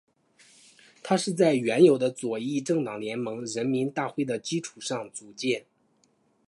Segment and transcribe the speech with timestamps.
[1.03, 5.67] 它是在原有的左翼政党联盟人民大会的基础上组建。